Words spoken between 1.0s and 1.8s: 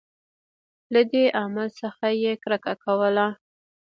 دې عمل